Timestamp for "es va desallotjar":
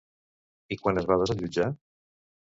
1.01-1.67